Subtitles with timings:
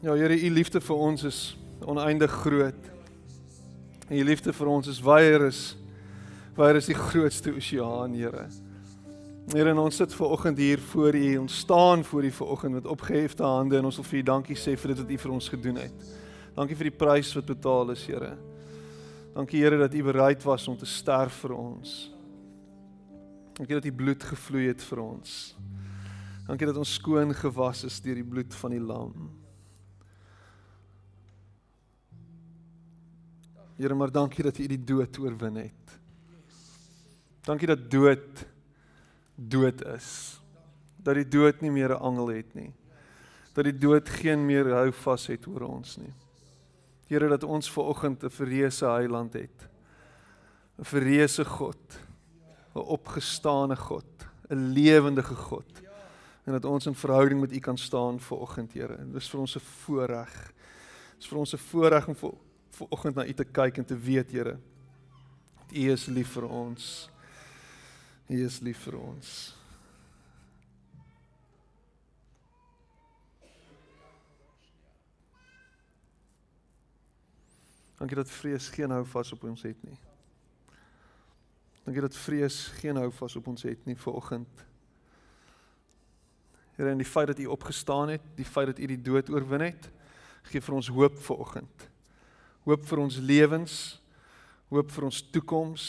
[0.00, 1.38] Ja Here, u liefde vir ons is
[1.82, 2.84] oneindig groot.
[4.06, 5.62] En u liefde vir ons is wyer is
[6.54, 8.44] wyer is die grootste oseaan, Here.
[9.50, 12.86] Here, ons sit ver oggend hier voor u, ons staan voor u ver oggend met
[12.86, 15.50] opgehefte hande en ons wil vir u dankie sê vir dit wat u vir ons
[15.56, 16.06] gedoen het.
[16.54, 18.36] Dankie vir die prys wat betaal is, Here.
[19.34, 21.96] Dankie Here dat u bereid was om te sterf vir ons.
[23.58, 25.34] Dankie dat u bloed gevloei het vir ons.
[26.46, 29.28] Dankie dat ons skoon gewas is deur die bloed van die lam.
[33.78, 35.98] Here, maar dankie dat U die dood oorwin het.
[37.46, 38.44] Dankie dat dood
[39.38, 40.40] dood is.
[40.98, 42.74] Dat die dood nie meer 'n angel het nie.
[43.54, 46.12] Dat die dood geen meer hou vas het oor ons nie.
[47.06, 49.68] Here, dat ons ver oggend 'n verreëse heiland het.
[50.78, 51.98] 'n Verreëse God.
[52.74, 55.82] 'n Opgestane God, 'n lewendige God.
[56.44, 58.94] En dat ons in verhouding met U kan staan ver oggend, Here.
[58.94, 60.52] En dis vir ons 'n voorreg.
[61.18, 62.32] Dis vir ons 'n voorreg om vir
[62.78, 64.58] ver oggend na U te kyk en te weet, Here,
[65.58, 67.10] dat U is lief vir ons.
[68.28, 69.32] U is lief vir ons.
[77.98, 79.98] Dankie dat vrees geen hou vas op ons het nie.
[81.82, 84.64] Dankie dat vrees geen hou vas op ons het nie vir oggend.
[86.76, 89.66] Here, en die feit dat U opgestaan het, die feit dat U die dood oorwin
[89.66, 89.90] het,
[90.46, 91.88] gee vir ons hoop vir oggend
[92.68, 93.74] hoop vir ons lewens,
[94.68, 95.84] hoop vir ons toekoms,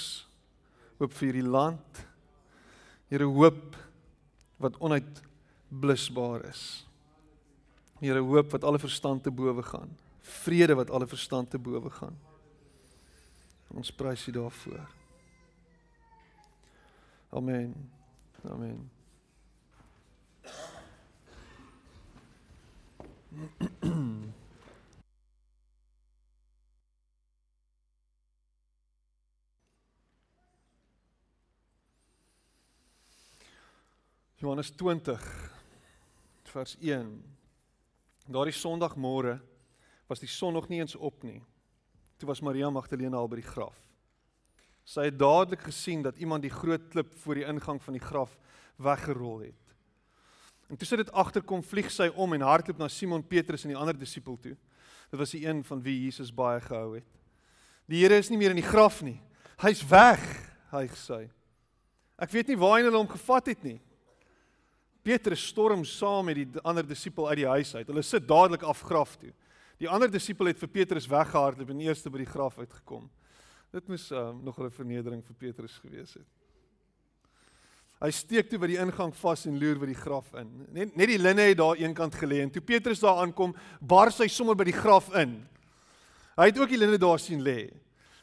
[0.99, 2.05] hoop vir hierdie land.
[3.11, 3.75] Here hoop
[4.63, 6.63] wat onuitblusbaar is.
[7.99, 9.91] Here hoop wat alle verstand te bowe gaan.
[10.43, 12.15] Vrede wat alle verstand te bowe gaan.
[13.75, 14.87] Ons prys U daarvoor.
[17.35, 17.75] Amen.
[18.49, 18.89] Amen.
[34.39, 35.19] Johannes 20
[36.43, 37.23] vers 1.
[38.25, 39.35] Daardie Sondagmôre
[40.07, 41.41] was die son nog nie eens op nie.
[42.17, 43.75] Toe was Maria Magdalena al by die graf.
[44.87, 48.37] Sy het dadelik gesien dat iemand die groot klip voor die ingang van die graf
[48.79, 49.75] weggerol het.
[50.71, 53.79] En toe sy dit agterkom, vlieg sy om en hardloop na Simon Petrus en die
[53.81, 54.55] ander disipel toe.
[55.11, 57.11] Dit was die een van wie Jesus baie gehou het.
[57.91, 59.17] Die Here is nie meer in die graf nie.
[59.59, 60.23] Hy's weg,
[60.71, 61.25] hy gesê.
[62.15, 63.81] Ek weet nie waar hy hom gevat het nie.
[65.09, 67.87] Petrus storm saam met die ander disipel uit die huis uit.
[67.89, 69.31] Hulle sit dadelik af graf toe.
[69.81, 73.07] Die ander disipel het vir Petrus weggehardloop en eers by die graf uitgekom.
[73.73, 76.27] Dit moes uh, nog 'n vernedering vir Petrus gewees het.
[77.99, 80.51] Hy steek toe by die ingang vas en loer by die graf in.
[80.71, 84.27] Net net die linne het daar eenkant gelê en toe Petrus daar aankom, bars hy
[84.27, 85.47] sommer by die graf in.
[86.37, 87.71] Hy het ook die linne daar sien lê.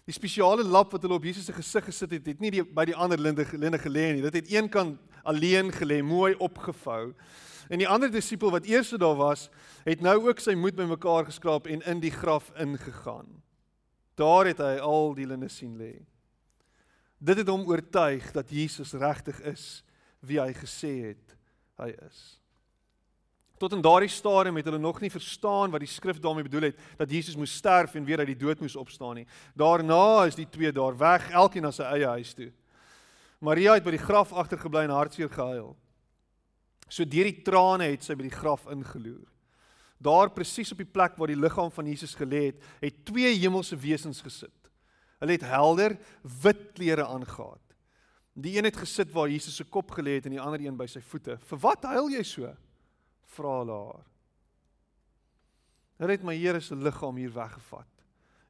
[0.06, 2.84] Die spesiale lap wat hulle op Jesus se gesig gesit het, het nie die, by
[2.84, 4.22] die ander linne linne gelê nie.
[4.22, 7.12] Dit het eenkant alleen gelê, mooi opgevou.
[7.69, 9.48] En die ander disipel wat eers daar was,
[9.84, 13.26] het nou ook sy moed bymekaar geskraap en in die graf ingegaan.
[14.16, 16.06] Daar het hy al die linne sien lê.
[17.19, 19.66] Dit het hom oortuig dat Jesus regtig is
[20.20, 21.37] wie hy gesê het
[21.81, 22.20] hy is.
[23.56, 26.81] Tot in daardie stadium het hulle nog nie verstaan wat die skrif daarmee bedoel het
[26.98, 29.26] dat Jesus moes sterf en weer uit die dood moes opstaan nie.
[29.56, 32.50] Daarna is die twee daar weg, elkeen na sy eie huis toe.
[33.38, 35.74] Maria het by die graf agtergebly en hartseer gehuil.
[36.88, 39.26] So deur die trane het sy by die graf ingeloer.
[39.98, 43.76] Daar presies op die plek waar die liggaam van Jesus gelê het, het twee hemelse
[43.80, 44.70] wesens gesit.
[45.20, 45.96] Hulle het helder
[46.42, 47.62] wit klere aangetree.
[48.36, 50.84] Die een het gesit waar Jesus se kop gelê het en die ander een by
[50.86, 51.38] sy voete.
[51.38, 52.56] "Vir wat huil jy so?"
[53.22, 54.04] vra hulle haar.
[55.98, 57.88] "Hulle het my Here se liggaam hier weggevat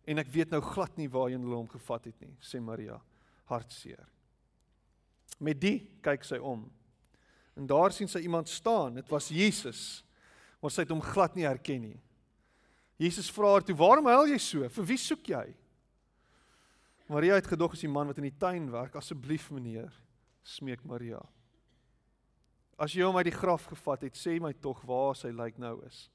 [0.05, 3.01] en ek weet nou glad nie waarheen hulle hom gevat het nie," sê Maria,
[3.45, 4.09] hartseer.
[5.39, 6.65] Met die kyk sy om.
[7.57, 8.95] En daar sien sy iemand staan.
[8.95, 10.05] Dit was Jesus.
[10.61, 12.01] Maar sy het hom glad nie herken nie.
[13.01, 14.69] Jesus vra haar toe: "Waarom huil jy so?
[14.69, 15.55] Vir wie soek jy?"
[17.09, 18.97] Maria het gedog as die man wat in die tuin werk.
[18.97, 19.93] "Asseblief, meneer,"
[20.43, 21.21] smeek Maria.
[22.79, 25.85] "As jy hom uit die graf gevat het, sê my tog waar sy lijk nou
[25.87, 26.11] is.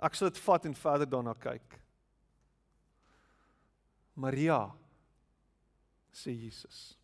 [0.00, 1.80] Ek sal dit vat en verder daarna kyk."
[4.14, 4.74] Maria
[6.12, 6.96] sê Jesus.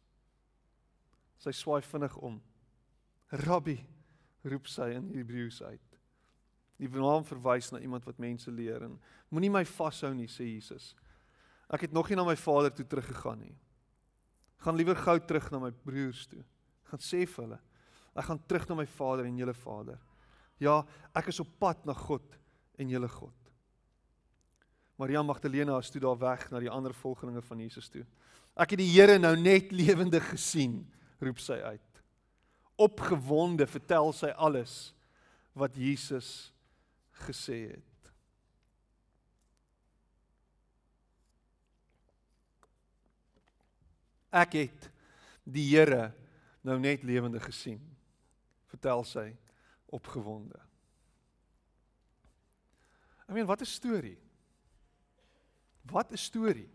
[1.42, 2.38] Sy swaai vinnig om.
[3.42, 3.78] Rabbi
[4.46, 5.98] roep sy in Hebreëus uit.
[6.82, 8.96] Die naam verwys na iemand wat mense leer en
[9.30, 10.92] moenie my vashou nie sê Jesus.
[11.72, 13.54] Ek het nog nie na my vader toe teruggegaan nie.
[14.62, 16.42] Gaan liewer gou terug na my broers toe.
[16.90, 17.60] Gaan sê vir hulle,
[18.14, 20.00] ek gaan terug na my vader en julle vader.
[20.62, 20.82] Ja,
[21.16, 22.36] ek is op pad na God
[22.78, 23.34] en julle God.
[25.00, 28.04] Maria Magdalena is toe daar weg na die ander volgelinge van Jesus toe.
[28.54, 30.82] Ek het die Here nou net lewendig gesien,
[31.22, 32.02] roep sy uit.
[32.80, 34.92] Opgewonde vertel sy alles
[35.56, 36.50] wat Jesus
[37.26, 38.12] gesê het.
[44.32, 44.88] Ek het
[45.44, 46.08] die Here
[46.64, 47.80] nou net lewendig gesien,
[48.72, 49.26] vertel sy
[49.92, 50.56] opgewonde.
[53.28, 54.18] I mean, wat 'n storie.
[55.84, 56.70] Wat 'n storie.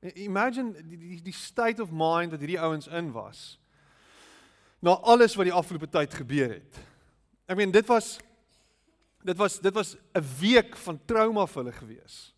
[0.00, 3.58] Imagine die, die die state of mind wat hierdie ouens in was.
[4.78, 6.82] Na alles wat die afgelope tyd gebeur het.
[7.50, 8.18] Ek meen dit was
[9.26, 12.34] dit was dit was 'n week van trauma vir hulle gewees.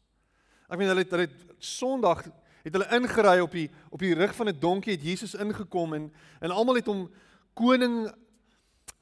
[0.68, 2.24] Ek meen hulle het hulle het Sondag
[2.62, 6.12] het hulle ingery op die op die rug van 'n donkie het Jesus ingekom en
[6.40, 7.10] en almal het hom
[7.54, 8.08] koning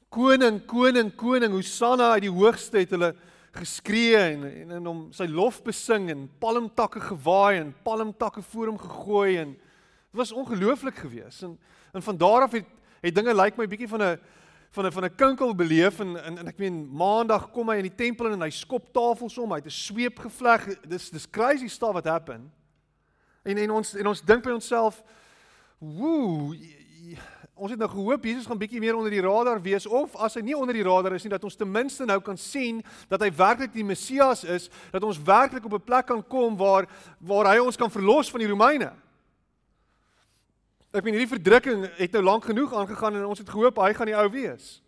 [0.09, 3.15] koning koning koning Hosanna uit die hoogste het hulle
[3.51, 8.77] geskree en en in hom sy lof besing en palmtakke gewaai en palmtakke voor hom
[8.77, 11.43] gegooi en dit was ongelooflik geweest.
[11.43, 11.59] En
[11.93, 12.65] en van daar af het
[13.01, 14.19] het dinge lyk my bietjie van 'n
[14.71, 17.89] van 'n van 'n kinkel beleef en, en en ek meen maandag kom hy in
[17.89, 20.79] die tempel en hy skop tafels om hy het 'n sweep gevleg.
[20.87, 22.51] Dis dis crazy stuff what happen.
[23.43, 25.03] En en ons en ons dink by onsself
[25.77, 26.57] woe
[27.59, 30.43] ons het nou gehoop Jesus gaan bietjie meer onder die radar wees of as hy
[30.47, 32.79] nie onder die radar is nie dat ons ten minste nou kan sien
[33.11, 36.87] dat hy werklik die Messias is, dat ons werklik op 'n plek kan kom waar
[37.19, 38.93] waar hy ons kan verlos van die Romeine.
[40.93, 44.07] Ek meen hierdie verdrukking het nou lank genoeg aangegaan en ons het gehoop hy gaan
[44.07, 44.81] die ou wees.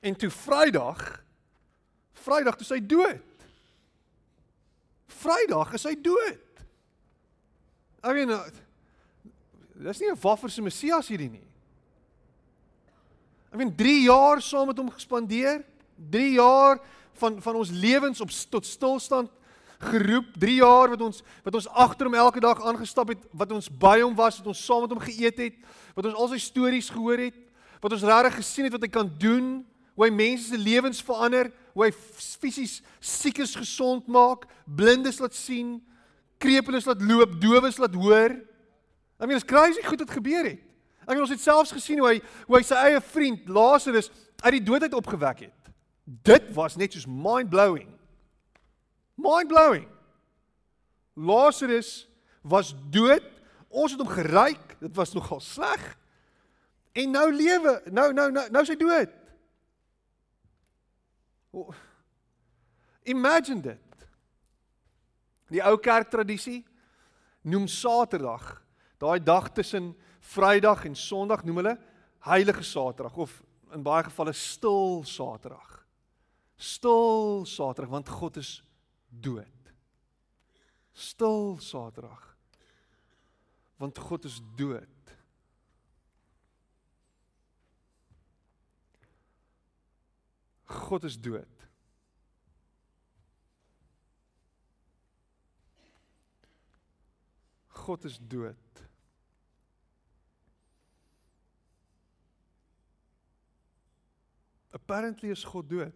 [0.00, 1.20] En toe Vrydag
[2.20, 3.44] Vrydag toe sy dood.
[5.20, 6.64] Vrydag is hy dood.
[8.00, 8.34] Ek meen
[9.80, 11.46] Dis nie 'n waffer se Messias hierdie nie.
[13.50, 15.64] Ek meen 3 jaar saam met hom gespandeer,
[16.10, 16.78] 3 jaar
[17.14, 19.30] van van ons lewens op tot stilstand
[19.80, 23.70] geroep, 3 jaar wat ons wat ons agter hom elke dag aangestap het, wat ons
[23.70, 25.56] by hom was, wat ons saam met hom geëet het,
[25.96, 27.36] wat ons al sy stories gehoor het,
[27.80, 29.64] wat ons regtig gesien het wat hy kan doen,
[29.96, 35.80] hoe hy mense se lewens verander, hoe hy fisies siekes gesond maak, blindes laat sien,
[36.38, 38.36] krepeles laat loop, dowes laat hoor.
[39.20, 40.60] I mean, it's crazy goed het gebeur het.
[41.04, 44.08] Ek het ons het selfs gesien hoe hy hoe hy sy eie vriend Lazarus
[44.40, 45.72] uit die dood uit opgewek het.
[46.04, 47.88] Dit was net soos mind-blowing.
[49.20, 49.88] Mind-blowing.
[51.18, 52.08] Lazarus
[52.46, 53.26] was dood.
[53.68, 54.76] Ons het hom geryk.
[54.80, 55.82] Dit was nogal sleg.
[56.96, 59.12] En nou lewe, nou nou nou nou sy dood.
[63.10, 64.08] Imagine dit.
[65.50, 66.62] Die ou kerk tradisie
[67.42, 68.60] noem Saterdag
[69.00, 71.78] Daai dag tussen Vrydag en Sondag noem hulle
[72.26, 73.38] Heilige Saterdag of
[73.72, 75.78] in baie gevalle Stil Saterdag.
[76.60, 78.58] Stil Saterdag want God is
[79.08, 79.72] dood.
[80.92, 82.26] Stil Saterdag.
[83.80, 85.14] Want God is dood.
[90.66, 91.56] God is dood.
[97.72, 98.89] God is dood.
[104.72, 105.92] Apparently is God dood.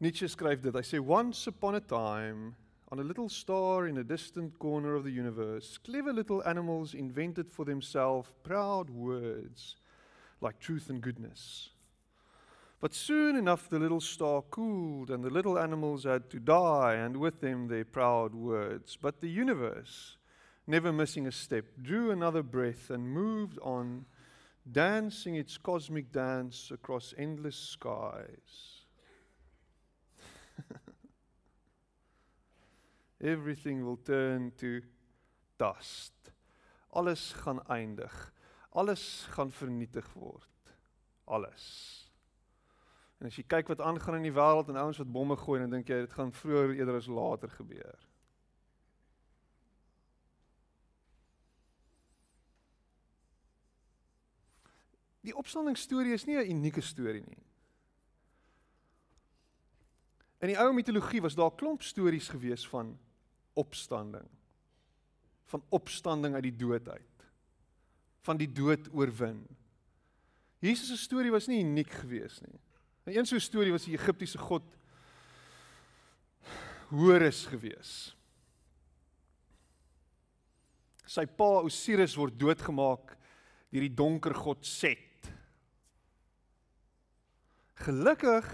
[0.00, 0.74] Nietzsche skryf dit.
[0.74, 2.54] Hy sê once upon a time
[2.90, 7.50] on a little star in a distant corner of the universe, clever little animals invented
[7.50, 9.76] for themselves proud words
[10.40, 11.70] like truth and goodness.
[12.80, 17.16] But soon enough the little star cooled and the little animals had to die and
[17.16, 18.96] with them their proud words.
[18.96, 20.16] But the universe,
[20.64, 24.06] never missing a step, drew another breath and moved on
[24.72, 28.86] dancing its cosmic dance across endless skies.
[33.20, 34.80] Everything will turn to
[35.56, 36.12] dust.
[36.90, 38.32] Alles gaan eindig.
[38.70, 40.74] Alles gaan vernietig word.
[41.24, 42.04] Alles.
[43.18, 45.72] En as jy kyk wat aangaan in die wêreld en ouens wat bomme gooi, dan
[45.74, 47.98] dink jy dit gaan vroeër eerder as later gebeur.
[55.28, 57.44] Die opstanding storie is nie 'n unieke storie nie.
[60.40, 62.98] In die ou mitologie was daar 'n klomp stories gewees van
[63.54, 64.28] opstanding.
[65.44, 67.24] Van opstanding uit die dood uit.
[68.20, 69.46] Van die dood oorwin.
[70.60, 72.60] Jesus se storie was nie uniek gewees nie.
[73.06, 74.62] 'n Een so 'n storie was die Egiptiese god
[76.90, 78.16] Horus gewees.
[81.04, 83.16] Sy pa Osiris word doodgemaak
[83.70, 85.07] deur die donker god Set.
[87.84, 88.48] Gelukkig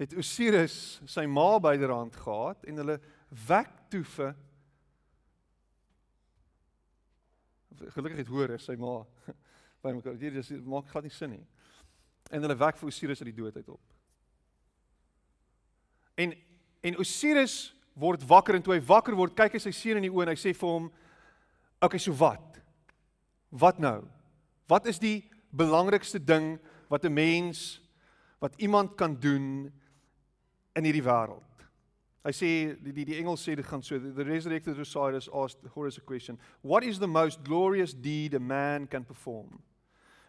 [0.00, 2.96] het Osiris sy ma byderhand gehad en hulle
[3.48, 4.36] wek toe vir
[7.94, 9.00] gelukkig het Horus sy ma
[9.82, 10.16] by mekaar.
[10.20, 11.44] Dit is maak glad nie sin nie.
[12.30, 13.82] En hulle wek vir Osiris uit die dood uit op.
[16.20, 16.36] En
[16.80, 20.12] en Osiris word wakker en toe hy wakker word, kyk hy sy seun in die
[20.12, 22.60] oë en hy sê vir hom: "Oké, okay, so wat?
[23.50, 23.98] Wat nou?
[24.70, 26.54] Wat is die belangrikste ding
[26.88, 27.80] wat 'n mens
[28.40, 29.70] wat iemand kan doen
[30.74, 31.46] in hierdie wêreld?"
[32.24, 32.50] Hy sê
[32.82, 36.38] die die die Engels sê dit gaan so the resurrected Osiris asked Horus a question
[36.60, 39.62] what is the most glorious deed a man can perform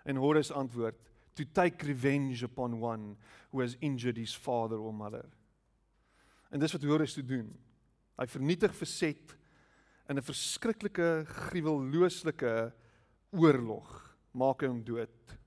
[0.05, 0.95] en Horus antwoord
[1.35, 3.17] to take revenge upon one
[3.51, 5.25] who has injured his father or mother
[6.51, 7.47] En dis wat Horus toe doen.
[8.19, 9.35] Hy vernietig verset
[10.11, 12.73] in 'n verskriklike gruwelooslike
[13.31, 15.37] oorlog, maak hy hom dood.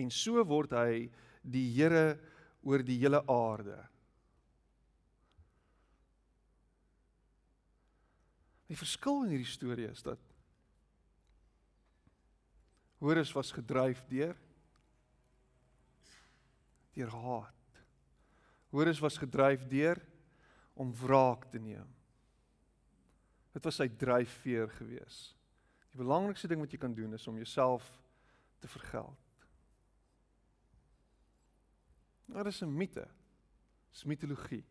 [0.00, 1.08] En so word hy
[1.42, 2.16] die Here
[2.64, 3.76] oor die hele aarde.
[8.70, 10.20] Die verskil in hierdie storie is dat
[13.04, 14.36] Horus was gedryf deur
[16.94, 17.80] deur haat.
[18.70, 19.98] Horus was gedryf deur
[20.78, 21.88] om wraak te neem.
[23.54, 25.18] Dit was sy dryfveer gewees.
[25.90, 27.86] Die belangrikste ding wat jy kan doen is om jouself
[28.62, 29.23] te vergeld.
[32.24, 33.08] Dit is 'n mite.
[33.90, 34.64] Dis mitologie.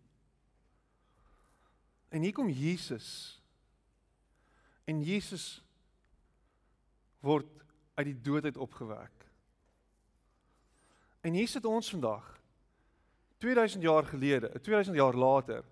[2.08, 3.42] En hier kom Jesus.
[4.84, 5.64] En Jesus
[7.20, 7.48] word
[7.94, 9.32] uit die dood uit opgewek.
[11.22, 12.42] En hier sit ons vandag
[13.38, 15.64] 2000 jaar gelede, 2000 jaar later.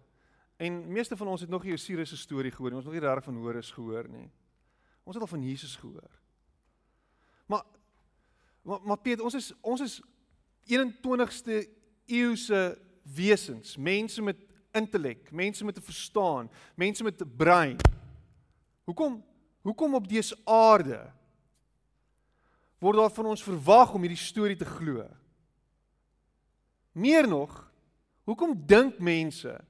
[0.56, 2.78] En meeste van ons het nog nie Osiris se storie gehoor nie.
[2.78, 4.32] Ons het nog nie reg van Horus gehoor nie.
[5.04, 6.10] Ons het al van Jesus gehoor.
[7.46, 7.64] Maar
[8.62, 10.02] maar, maar Piet, ons is ons is
[10.72, 11.68] 21ste
[12.06, 14.40] eeuse wesens, mense met
[14.72, 17.78] intellek, mense met 'n verstaan, mense met 'n brein.
[18.84, 19.24] Hoekom
[19.62, 21.12] hoekom op dese aarde
[22.80, 25.06] word daar van ons verwag om hierdie storie te glo?
[26.92, 27.72] Meer nog,
[28.24, 29.62] hoekom dink mense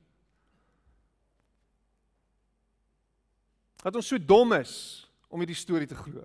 [3.81, 4.73] dat ons so dom is
[5.27, 6.23] om hierdie storie te glo?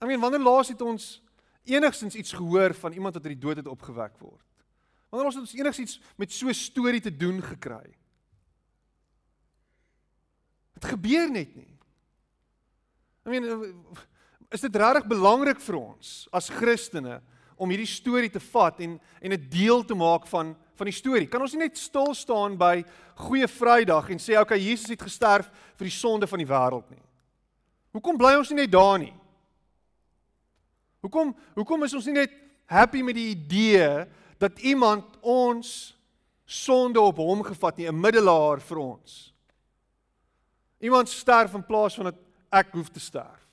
[0.00, 1.20] I mean, wanneer laas het ons
[1.64, 4.46] enigstens iets gehoor van iemand wat uit die dood het opgewek word?
[5.10, 7.96] Wanneer laas het ons enigiets met so 'n storie te doen gekry?
[10.74, 11.78] Dit gebeur net nie.
[13.26, 13.74] I mean,
[14.50, 17.20] is dit regtig belangrik vir ons as Christene
[17.60, 21.28] om hierdie storie te vat en en 'n deel te maak van van die storie.
[21.28, 25.50] Kan ons nie net stil staan by Goeie Vrydag en sê okay, Jesus het gesterf
[25.76, 27.02] vir die sonde van die wêreld nie.
[27.92, 29.12] Hoekom bly ons nie net daar nie?
[31.00, 32.32] Hoekom hoekom is ons nie net
[32.70, 34.06] happy met die idee
[34.38, 35.96] dat iemand ons
[36.44, 39.34] sonde op hom gevat nie, 'n middelaar vir ons.
[40.80, 42.16] Iemand sterf in plaas van dat
[42.50, 43.46] ek hoef te sterf.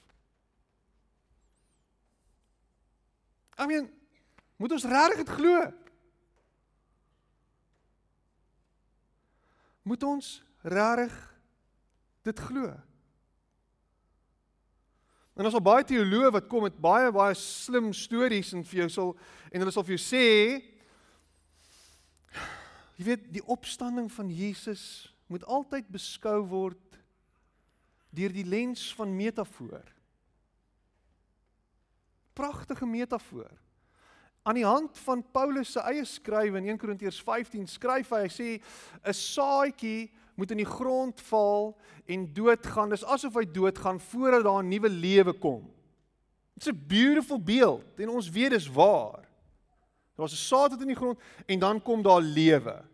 [3.60, 3.89] I mean,
[4.58, 5.58] Moet ons regtig dit glo?
[9.82, 10.30] Moet ons
[10.62, 11.18] regtig
[12.25, 12.74] dit glo?
[15.38, 18.89] En ons al baie teoloë wat kom met baie baie slim stories en vir jou
[18.89, 19.12] sal
[19.51, 20.24] en hulle sal vir jou sê
[22.98, 24.82] jy weet die opstanding van Jesus
[25.29, 26.98] moet altyd beskou word
[28.17, 29.86] deur die lens van metafoor.
[32.34, 33.53] Pragtige metafoor
[34.48, 38.32] aan die hand van Paulus se eie skrywe in 1 Korintiërs 15 skryf hy, hy
[38.32, 38.50] sê
[39.03, 41.72] 'n saadjie moet in die grond val
[42.06, 42.91] en doodgaan.
[42.94, 45.65] Dis asof hy doodgaan voordat daar 'n nuwe lewe kom.
[46.56, 49.25] It's a beautiful beeld en ons weet dis waar.
[50.15, 52.86] Daar's 'n saad wat in die grond en dan kom daar lewe.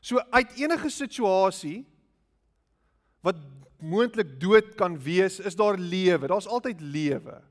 [0.00, 1.86] So uit enige situasie
[3.20, 3.36] wat
[3.78, 6.26] moontlik dood kan wees, is daar lewe.
[6.26, 7.42] Daar's altyd lewe.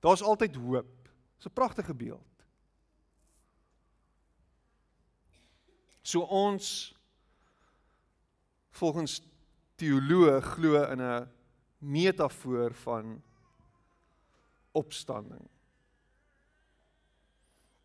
[0.00, 1.08] Daar's altyd hoop.
[1.36, 2.44] Dis 'n pragtige beeld.
[6.02, 6.97] So ons
[8.78, 9.20] volgens
[9.78, 11.28] teoloë glo in 'n
[11.78, 13.22] metafoor van
[14.72, 15.48] opstanding.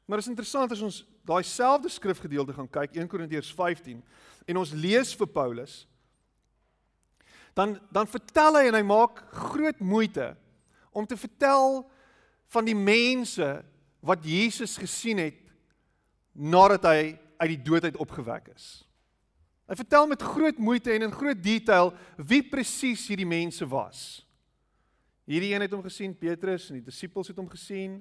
[0.06, 4.04] Maar is interessant as ons daai selfde skrifgedeelte gaan kyk 1 Korintiërs 15
[4.46, 5.88] en ons lees vir Paulus
[7.54, 10.34] dan dan vertel hy en hy maak groot moeite
[10.92, 11.84] om te vertel
[12.54, 13.48] van die mense
[14.04, 15.40] wat Jesus gesien het
[16.34, 18.84] nadat hy uit die dood uit opgewek is.
[19.74, 24.22] Hy vertel met groot moeite en in groot detail wie presies hierdie mense was.
[25.26, 27.96] Hierdie een het hom gesien, Petrus en die disippels het hom gesien.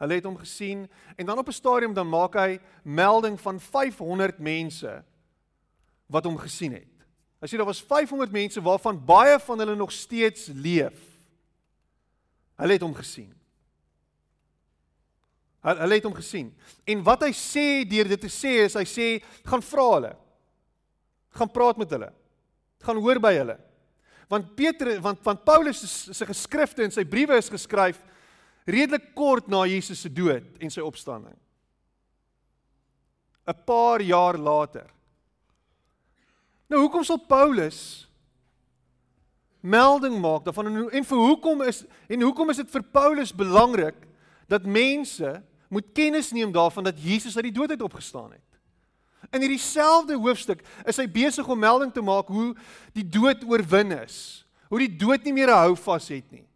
[0.00, 0.86] Hulle het hom gesien
[1.18, 5.04] en dan op 'n stadium dan maak hy melding van 500 mense
[6.08, 6.96] wat hom gesien het.
[7.40, 10.96] Hy sê daar was 500 mense waarvan baie van hulle nog steeds leef.
[12.56, 13.34] Hulle het hom gesien.
[15.60, 16.56] Hulle het hom gesien.
[16.84, 20.23] En wat hy sê deur dit te sê is hy sê gaan vra hulle.
[21.34, 22.10] Gaan praat met hulle.
[22.84, 23.58] Gaan hoor by hulle.
[24.30, 28.00] Want Petrus want van Paulus se geskrifte en sy briewe is geskryf
[28.64, 31.36] redelik kort na Jesus se dood en sy opstanding.
[33.44, 34.88] 'n Paar jaar later.
[36.68, 38.08] Nou hoekom sal Paulus
[39.60, 43.96] melding maak daarvan en, en vir hoekom is en hoekom is dit vir Paulus belangrik
[44.48, 48.53] dat mense moet kennis neem daarvan dat Jesus uit die dood uit opgestaan het?
[49.30, 52.54] In hierdie selfde hoofstuk is hy besig om melding te maak hoe
[52.92, 54.44] die dood oorwin is.
[54.68, 56.46] Hoe die dood nie meer 'n houvas het nie.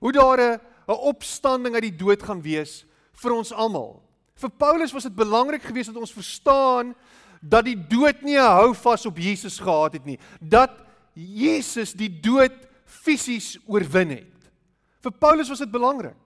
[0.00, 4.02] Hoe daar 'n 'n opstanding uit die dood gaan wees vir ons almal.
[4.36, 6.94] Vir Paulus was dit belangrik geweest dat ons verstaan
[7.40, 10.70] dat die dood nie 'n houvas op Jesus gehad het nie, dat
[11.12, 12.54] Jesus die dood
[12.84, 14.50] fisies oorwin het.
[15.00, 16.16] Vir Paulus was dit belangrik.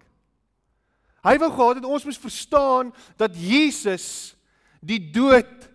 [1.23, 4.37] Hy wou gehad het ons moet verstaan dat Jesus
[4.81, 5.69] die dood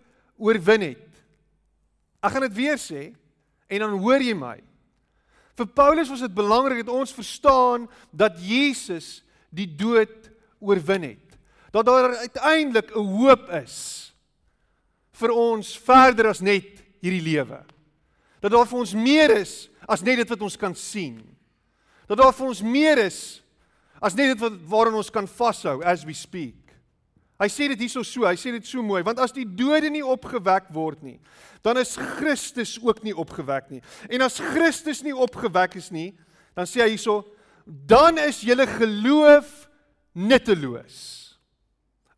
[0.43, 1.09] oorwin het.
[2.23, 3.12] Ek gaan dit weer sê
[3.71, 4.57] en dan hoor jy my.
[5.57, 9.21] Vir Paulus was dit belangrik dat ons verstaan dat Jesus
[9.53, 10.31] die dood
[10.63, 11.38] oorwin het.
[11.73, 14.13] Dat daar uiteindelik 'n hoop is
[15.12, 17.63] vir ons verder as net hierdie lewe.
[18.41, 21.21] Dat daar vir ons meer is as net dit wat ons kan sien.
[22.07, 23.43] Dat daar vir ons meer is
[24.01, 26.62] as net dit wat waaraan ons kan vashou as we speak.
[27.43, 30.03] Hy sê dit hierso so, hy sê dit so mooi, want as die dode nie
[30.05, 31.17] opgewek word nie,
[31.65, 33.81] dan is Christus ook nie opgewek nie.
[34.07, 36.13] En as Christus nie opgewek is nie,
[36.55, 37.19] dan sê hy hierso,
[37.67, 39.51] dan is julle geloof
[40.15, 41.01] nutteloos.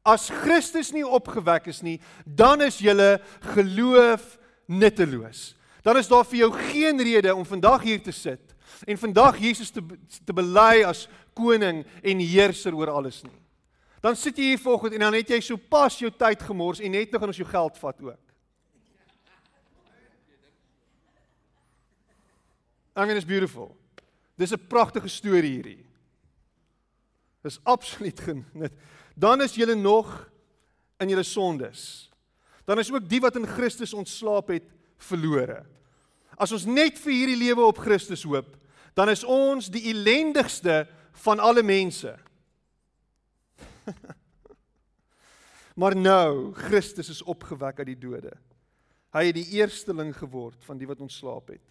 [0.05, 3.15] As Christus nie opgewek is nie, dan is julle
[3.55, 4.35] geloof
[4.69, 5.55] nutteloos.
[5.85, 8.53] Dan is daar vir jou geen rede om vandag hier te sit
[8.85, 9.81] en vandag Jesus te
[10.25, 11.05] te bely as
[11.37, 13.44] koning en heerser oor alles nie.
[14.05, 16.93] Dan sit jy hier vanoggend en dan het jy so pas jou tyd gemors en
[16.93, 18.33] net nog aan ons jou geld vat ook.
[22.95, 23.73] I mean it's beautiful.
[24.37, 25.85] Dis 'n pragtige storie hierdie.
[27.41, 28.73] Dis absoluut genut.
[29.15, 30.29] Dan is julle nog
[30.99, 32.11] in julle sondes.
[32.65, 35.65] Dan is ook die wat in Christus ontslaap het verlore.
[36.37, 38.57] As ons net vir hierdie lewe op Christus hoop,
[38.93, 42.24] dan is ons die ellendigste van alle mense.
[45.81, 48.33] maar nou, Christus is opgewek uit die dode.
[49.15, 51.63] Hy het die eersteling geword van die wat ontslaap het.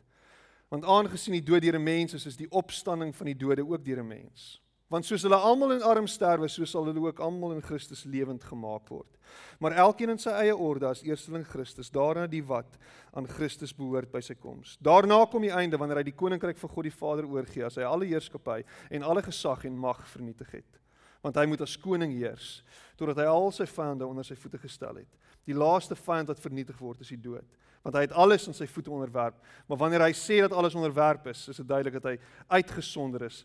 [0.72, 3.85] Want aangesien die dood deur 'n mens is, is die opstanding van die dode ook
[3.85, 4.61] deur 'n mens.
[4.88, 8.44] Want soos hulle almal in arm sterwe, so sal hulle ook almal in Christus lewend
[8.44, 9.16] gemaak word.
[9.59, 12.79] Maar elkeen in sy eie orde as eersteling Christus, daarna die wat
[13.12, 14.77] aan Christus behoort by sy koms.
[14.81, 17.83] Daarna kom die einde wanneer hy die koninkryk van God die Vader oorgee, as hy
[17.83, 20.81] alle heerskappy en alle gesag en mag vernietig het.
[21.25, 22.59] Want hy moet as koning heers
[23.01, 25.21] totdat hy al sy vyande onder sy voete gestel het.
[25.49, 27.49] Die laaste vyand wat vernietig word is die dood
[27.85, 29.37] want hy het alles aan sy voete onderwerp.
[29.69, 32.15] Maar wanneer hy sê dat alles onderwerp is, is dit duidelik dat hy
[32.57, 33.43] uitgesonder is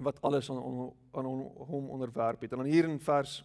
[0.00, 0.62] wat alles aan
[1.12, 1.28] aan
[1.68, 2.52] hom onderwerp het.
[2.52, 3.42] En dan hier in vers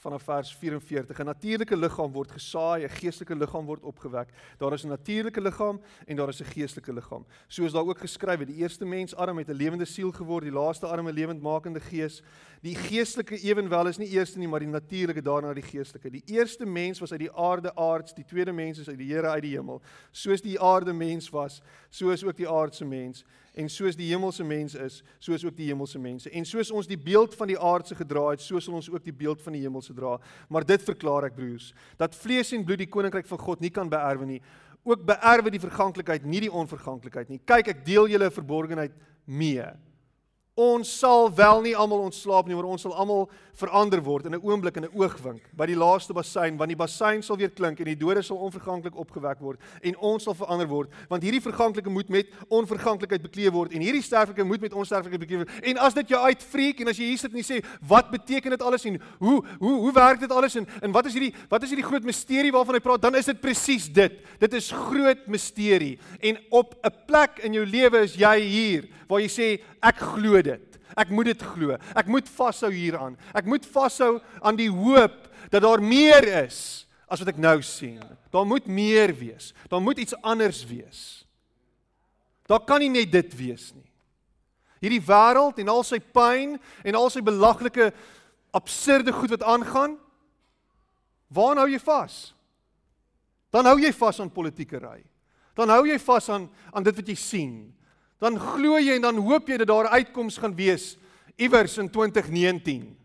[0.00, 1.18] vanaf vers 44.
[1.18, 4.28] 'n Natuurlike liggaam word gesaai, 'n geestelike liggaam word opgewek.
[4.58, 7.26] Daar is 'n natuurlike liggaam en daar is 'n geestelike liggaam.
[7.48, 10.52] Soos daar ook geskryf het, die eerste mens Adam het 'n lewende siel geword, die
[10.52, 12.22] laaste Adam 'n lewendmakende gees.
[12.62, 16.10] Die geestelike ewenwel is nie eerste nie, maar die natuurlike daarna die geestelike.
[16.10, 19.28] Die eerste mens was uit die aarde aards, die tweede mens is uit die Here
[19.28, 19.82] uit die hemel.
[20.10, 24.44] Soos die aarde mens was, so is ook die aardse mens en soos die hemelse
[24.46, 26.30] mens is, soos ook die hemelse mense.
[26.30, 29.16] En soos ons die beeld van die aardse gedra het, so sal ons ook die
[29.16, 30.16] beeld van die hemelse dra.
[30.48, 33.90] Maar dit verklaar ek broers, dat vlees en bloed die koninkryk van God nie kan
[33.90, 34.40] beerwe nie.
[34.86, 37.40] Ook beerwe die verganklikheid nie die onverganklikheid nie.
[37.44, 38.94] Kyk, ek deel julle verborgenheid
[39.26, 39.66] mee.
[40.60, 44.42] Ons sal wel nie almal ontslaap nie, maar ons sal almal verander word in 'n
[44.44, 47.86] oomblik en 'n oogwink by die laaste bassein, want die bassein sal weer klink en
[47.86, 52.08] die dode sal onverganklik opgewek word en ons sal verander word, want hierdie verganklike moet
[52.08, 55.64] met onverganklikheid bekleed word en hierdie sterflike moet met onsterflikheid bekleed word.
[55.64, 58.50] En as dit jou uitfreek en as jy hier sit en jy sê, "Wat beteken
[58.50, 61.62] dit alles en hoe hoe hoe werk dit alles en en wat is hierdie wat
[61.62, 64.12] is hierdie groot misterie waarvan hy praat?" Dan is dit presies dit.
[64.38, 65.98] Dit is groot misterie.
[66.20, 70.42] En op 'n plek in jou lewe is jy hier waar jy sê, "Ek glo
[70.42, 70.49] dit."
[70.98, 71.76] Ek moet dit glo.
[71.94, 73.16] Ek moet vashou hieraan.
[73.36, 78.00] Ek moet vashou aan die hoop dat daar meer is as wat ek nou sien.
[78.30, 79.52] Daar moet meer wees.
[79.68, 81.24] Daar moet iets anders wees.
[82.50, 83.86] Daar kan nie net dit wees nie.
[84.80, 87.90] Hierdie wêreld en al sy pyn en al sy belaglike
[88.56, 89.98] absurde goed wat aangaan,
[91.30, 92.16] waaraan hou jy vas?
[93.54, 95.02] Dan hou jy vas aan politieke ry.
[95.58, 97.54] Dan hou jy vas aan aan dit wat jy sien.
[98.20, 100.96] Dan glo jy en dan hoop jy dat daar 'n uitkoms gaan wees
[101.36, 102.96] iewers in 2019.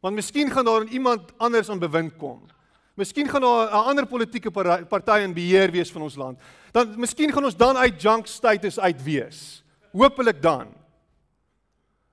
[0.00, 2.46] Want miskien gaan daar iemand anders aan bewind kom.
[2.94, 4.50] Miskien gaan daar 'n ander politieke
[4.88, 6.38] party in beheer wees van ons land.
[6.72, 9.64] Dan miskien gaan ons dan uit junk status uit wees.
[9.92, 10.74] Hoopelik dan.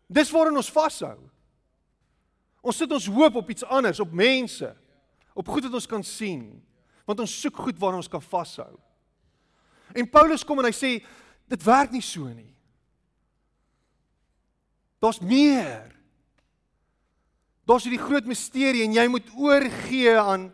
[0.08, 1.18] Dis waarin ons vashou.
[2.62, 4.76] Ons sit ons hoop op iets anders, op mense,
[5.34, 6.64] op goed wat ons kan sien,
[7.06, 8.80] want ons soek goed waaraan ons kan vashou.
[9.94, 10.92] En Paulus kom en hy sê
[11.50, 12.54] dit werk nie so nie.
[15.00, 15.90] Daar's meer.
[17.70, 20.50] Daar's hierdie groot misterie en jy moet oorgee aan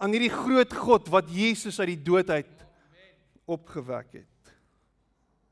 [0.00, 2.62] aan hierdie groot God wat Jesus uit die dood uit
[3.44, 4.52] opgewek het.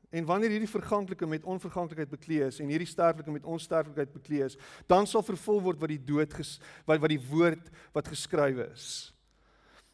[0.09, 4.57] En wanneer hierdie verganklike met onverganklikheid bekleed is en hierdie sterflike met onsterflikheid bekleed is,
[4.89, 6.55] dan sal vervul word wat die dood ges,
[6.89, 8.87] wat wat die woord wat geskrywe is.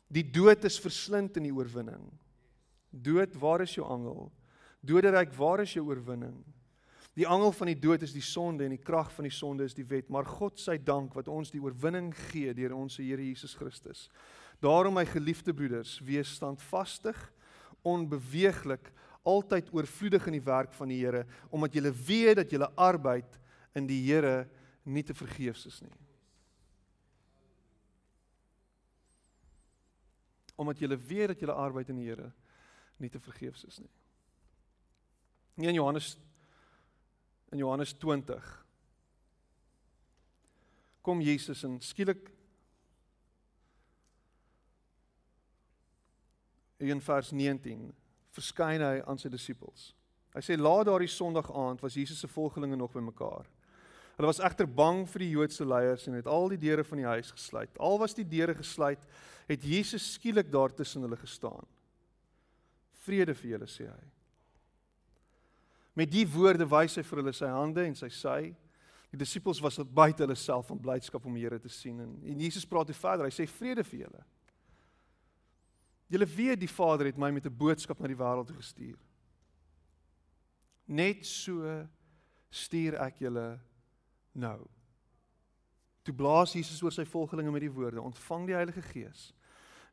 [0.08, 2.08] Die dood is verslind in die oorwinning.
[2.96, 4.30] Dood, waar is jou angel?
[4.86, 6.38] Doderyk, waar is jou oorwinning?
[7.16, 9.76] Die angel van die dood is die sonde en die krag van die sonde is
[9.78, 13.56] die wet, maar God sy dank wat ons die oorwinning gee deur ons Here Jesus
[13.56, 14.10] Christus.
[14.64, 17.16] Daarom my geliefde broeders, wees standvastig,
[17.88, 18.92] onbeweeglik
[19.26, 23.40] altyd oorvloedig in die werk van die Here omdat jy weet dat jou arbeid
[23.76, 24.46] in die Here
[24.84, 25.96] nie te vergeefs is nie.
[30.60, 32.34] Omdat jy weet dat jou arbeid in die Here
[33.00, 33.92] nie te vergeefs is nie.
[35.56, 36.18] Nie in Johannes
[37.52, 38.66] in Johannes 20
[41.06, 42.32] kom Jesus en skielik
[46.78, 47.94] in vers 19
[48.36, 49.94] verskyn hy aan sy disippels.
[50.36, 53.48] Hy sê laat daardie Sondag aand was Jesus se volgelinge nog bymekaar.
[54.16, 57.08] Hulle was egter bang vir die Joodse leiers en het al die deure van die
[57.08, 57.80] huis gesluit.
[57.80, 59.02] Al was die deure gesluit,
[59.48, 61.68] het Jesus skielik daar tussen hulle gestaan.
[63.06, 64.04] Vrede vir julle sê hy.
[65.96, 68.40] Met die woorde wys hy vir hulle sy hande en sy sy.
[69.14, 72.42] Die disippels was buite hulle self van blydskap om die Here te sien en, en
[72.44, 73.30] Jesus praat weer verder.
[73.30, 74.24] Hy sê vrede vir julle.
[76.12, 79.00] Julle weet die Vader het my met 'n boodskap na die wêreld gestuur.
[80.86, 81.88] Net so
[82.52, 83.60] stuur ek julle
[84.34, 84.68] nou.
[86.04, 89.34] Toe blaas Jesus oor sy volgelinge met die woorde: "Ontvang die Heilige Gees."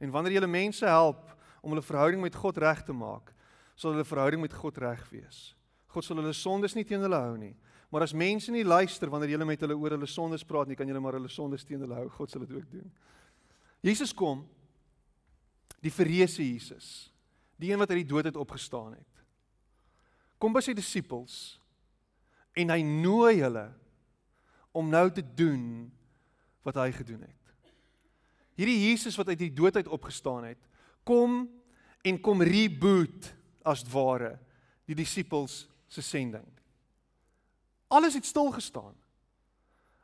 [0.01, 3.33] En wanneer jy mense help om hulle verhouding met God reg te maak,
[3.75, 5.55] sal hulle verhouding met God reg wees.
[5.93, 7.53] God sal hulle sondes nie teen hulle hou nie.
[7.93, 10.89] Maar as mense nie luister wanneer jy met hulle oor hulle sondes praat nie, kan
[10.89, 12.09] jy maar hulle sondes teen hulle hou.
[12.17, 12.89] God sal dit ook doen.
[13.85, 14.47] Jesus kom
[15.83, 17.11] die verreëse Jesus,
[17.61, 19.25] die een wat uit die dood het opgestaan het.
[20.41, 21.59] Kom by sy disippels
[22.59, 23.67] en hy nooi hulle
[24.73, 25.91] om nou te doen
[26.65, 27.43] wat hy gedoen het.
[28.57, 30.61] Hierdie Jesus wat uit die dood uit opgestaan het,
[31.05, 31.45] kom
[32.07, 33.29] en kom reboot
[33.67, 34.37] as ware
[34.89, 36.49] die disippels se sending.
[37.93, 38.95] Alles het stil gestaan.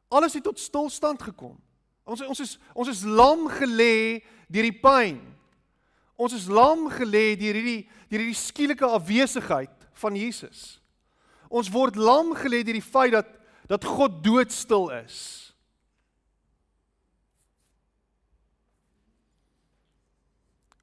[0.09, 1.57] Alles het tot stilstand gekom.
[2.05, 5.21] Ons ons is ons is lam gelê deur die pyn.
[6.17, 10.81] Ons is lam gelê deur hierdie deur hierdie skielike afwesigheid van Jesus.
[11.49, 13.35] Ons word lam gelê deur die feit dat
[13.69, 15.19] dat God doodstil is.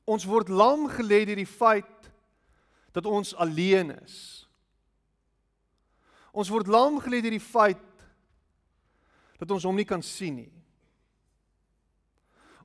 [0.05, 2.09] Ons word lam gelê deur die feit
[2.93, 4.44] dat ons alleen is.
[6.35, 7.81] Ons word lam gelê deur die feit
[9.39, 10.51] dat ons hom nie kan sien nie.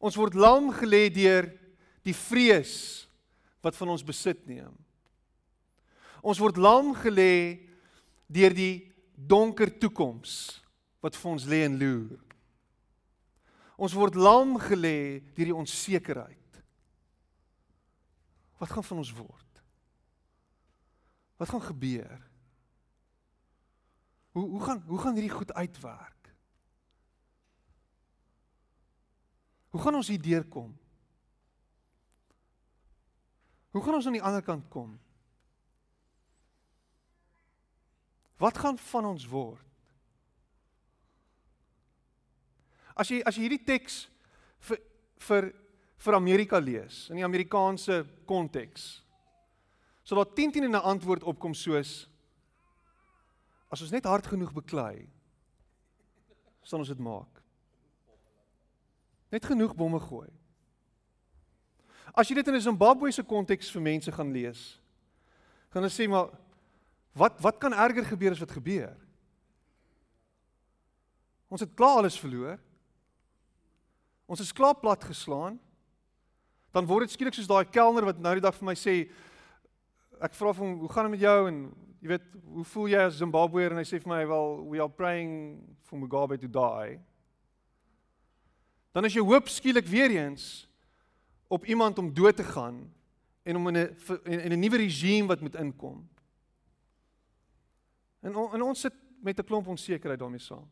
[0.03, 1.47] Ons word lam gelê deur
[2.07, 2.75] die vrees
[3.63, 4.73] wat van ons besit neem.
[6.21, 7.61] Ons word lam gelê
[8.31, 8.75] deur die
[9.15, 10.61] donker toekoms
[11.05, 12.19] wat vir ons lê en loer.
[13.81, 16.37] Ons word lam gelê deur die onsekerheid.
[18.61, 19.63] Wat gaan van ons word?
[21.41, 22.19] Wat gaan gebeur?
[24.31, 26.35] Hoe hoe gaan hoe gaan hierdie goed uitwerk?
[29.71, 30.79] Hoe gaan ons hier deurkom?
[33.71, 34.99] Hoe gaan ons aan die ander kant kom?
[38.37, 39.67] Wat gaan van ons word?
[42.95, 44.03] As jy as jy hierdie teks
[44.67, 44.81] vir
[45.21, 45.51] vir
[46.01, 49.03] vir Amerika lees in die Amerikaanse konteks.
[50.03, 52.10] So daar 10 10 in 'n antwoord opkom soos
[53.71, 55.09] as ons net hard genoeg beklei
[56.63, 57.41] sal ons dit maak.
[59.31, 60.29] Net genoeg bomme gooi.
[62.13, 64.79] As jy dit in 'n Zimbabwe se konteks vir mense gaan lees,
[65.71, 66.31] gaan hulle sê maar
[67.13, 68.95] Wat wat kan erger gebeur as wat gebeur?
[71.51, 72.59] Ons het klaar alles verloor.
[74.31, 75.59] Ons is klaar plat geslaan.
[76.71, 78.95] Dan word dit skielik soos daai kelner wat nou die dag vir my sê
[80.23, 81.59] ek vra hom hoe gaan dit met jou en
[82.01, 84.89] jy weet hoe voel jy as Zimbabweër en hy sê vir my wel we are
[84.89, 86.97] praying for Mugabe to die.
[88.97, 90.67] Dan is jou hoop skielik weer eens
[91.49, 92.83] op iemand om dood te gaan
[93.43, 96.09] en om in 'n in 'n nuwe regime wat moet inkom.
[98.21, 100.71] En, en ons sit met 'n klomp onsekerheid daarmee saam.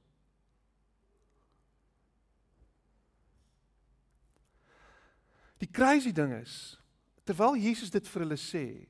[5.58, 6.78] Die crazy ding is,
[7.24, 8.86] terwyl Jesus dit vir hulle sê,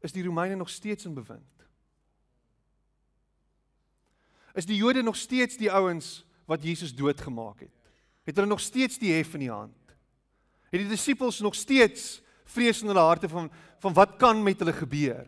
[0.00, 1.66] is die Romeine nog steeds in bewind.
[4.54, 7.74] Is die Jode nog steeds die ouens wat Jesus doodgemaak het?
[8.24, 9.76] Het hulle nog steeds die hef in die hand?
[10.70, 14.72] Het die disippels nog steeds vrees in hulle harte van van wat kan met hulle
[14.74, 15.26] gebeur?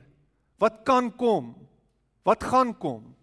[0.58, 1.54] Wat kan kom?
[2.26, 3.14] Wat gaan kom?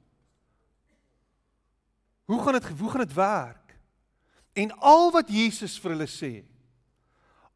[2.26, 3.76] Hoe gaan dit hoe gaan dit werk?
[4.54, 6.32] En al wat Jesus vir hulle sê,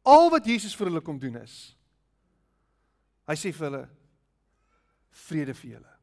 [0.02, 1.74] al wat Jesus vir hulle kom doen is
[3.32, 3.82] hy sê vir hulle
[5.24, 5.94] vrede vir julle.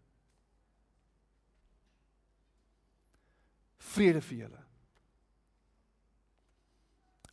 [3.90, 4.64] Vrede vir julle.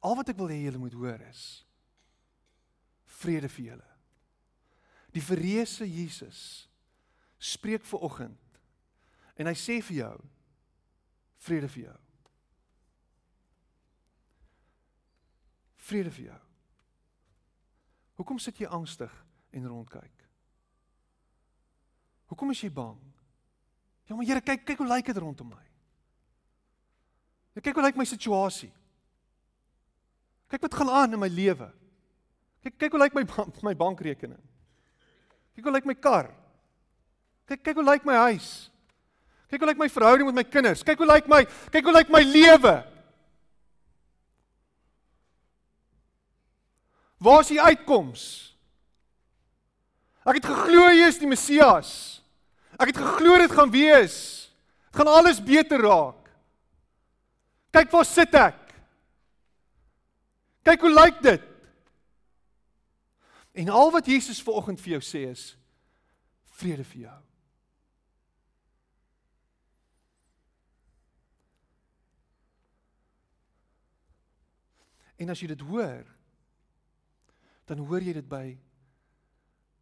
[0.04, 1.44] Al wat ek wil hê julle moet hoor is
[3.16, 3.92] vrede vir julle.
[5.16, 6.40] Die verreëse Jesus
[7.40, 8.60] spreek ver oggend
[9.40, 10.16] en hy sê vir jou
[11.46, 12.00] vrede vir jou.
[15.86, 16.42] Vrede vir jou.
[18.20, 19.12] Hoekom sit jy angstig
[19.56, 20.24] en rondkyk?
[22.30, 22.98] Hoekom is jy bang?
[24.06, 25.64] Ja, maar Here, kyk, kyk hoe lyk dit rondom my.
[27.56, 28.70] Ja, kyk hoe lyk my situasie.
[30.52, 31.70] Kyk wat gaan aan in my lewe.
[32.62, 33.24] Kyk kyk hoe lyk my
[33.66, 34.42] my bankrekening.
[35.56, 36.30] Kyk hoe lyk my kar.
[37.46, 38.68] Kyk kyk hoe lyk my huis.
[39.50, 40.84] Kyk hoe lyk my verhouding met my kinders.
[40.86, 42.76] Kyk hoe lyk my kyk hoe lyk my lewe.
[47.22, 48.55] Waar is die uitkoms?
[50.26, 51.90] Ek het geglo jy is die Messias.
[52.74, 54.16] Ek het geglo dit gaan wees.
[54.90, 56.26] Dit gaan alles beter raak.
[57.76, 58.58] Kyk waar sit ek?
[60.66, 61.44] Kyk hoe lyk dit?
[63.56, 65.44] En al wat Jesus vanoggend vir jou sê is
[66.58, 67.20] vrede vir jou.
[75.16, 76.04] En as jy dit hoor,
[77.68, 78.56] dan hoor jy dit by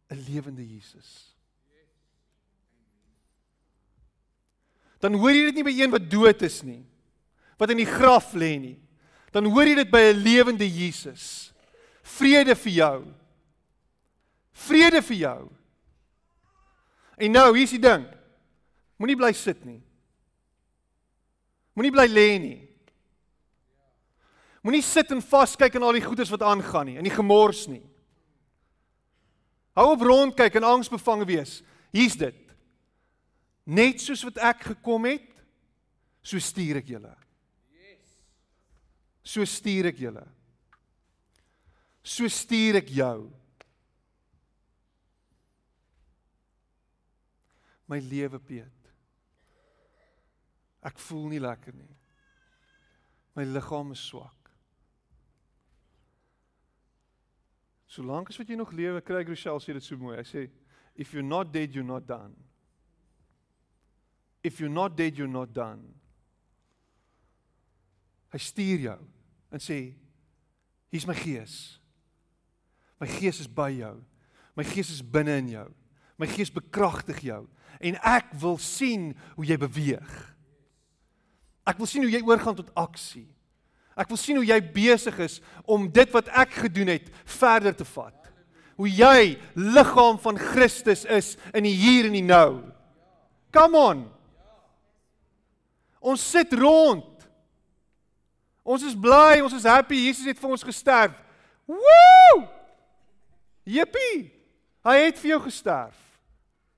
[0.09, 1.35] 'n lewende Jesus.
[4.99, 6.85] Dan hoor jy dit nie by een wat dood is nie,
[7.57, 8.79] wat in die graf lê nie.
[9.31, 11.53] Dan hoor jy dit by 'n lewende Jesus.
[12.01, 13.13] Vrede vir jou
[14.55, 15.41] vrede vir jou.
[17.19, 18.05] En nou, hier's die ding.
[18.99, 19.81] Moenie bly sit nie.
[21.75, 22.59] Moenie bly lê nie.
[24.65, 27.83] Moenie sit en vaskyk aan al die goedes wat aangaan nie, in die gemors nie.
[29.75, 31.59] Hou op rond kyk en angsbevange wees.
[31.95, 32.41] Hier's dit.
[33.65, 35.31] Net soos wat ek gekom het,
[36.25, 37.13] so stuur ek julle.
[39.25, 40.23] So stuur ek julle.
[42.05, 43.25] So stuur ek jou.
[47.87, 48.89] my lewe Piet.
[50.85, 51.91] Ek voel nie lekker nie.
[53.37, 54.34] My liggaam is swak.
[57.95, 60.17] Solank as wat jy nog lewe, kry Rochelle sê dit so mooi.
[60.19, 60.47] Hy sê
[60.99, 62.33] if you're not dead you're not done.
[64.43, 65.85] If you're not dead you're not done.
[68.35, 68.99] Hy stuur jou
[69.55, 69.79] en sê
[70.91, 71.55] hier's my gees.
[72.99, 73.95] My gees is by jou.
[74.55, 75.67] My gees is binne in jou.
[76.19, 77.45] My gees bekragtig jou
[77.79, 80.11] en ek wil sien hoe jy beweeg.
[81.67, 83.27] Ek wil sien hoe jy oorgaan tot aksie.
[83.95, 87.87] Ek wil sien hoe jy besig is om dit wat ek gedoen het verder te
[87.87, 88.17] vat.
[88.75, 92.59] Hoe jy liggaam van Christus is in die hier en die nou.
[93.55, 94.01] Come on.
[96.03, 97.07] Ons sit rond.
[98.65, 101.15] Ons is bly, ons is happy Jesus het vir ons gesterf.
[101.69, 102.43] Woew!
[103.65, 104.25] Jippie.
[104.85, 105.95] Hy het vir jou gesterf.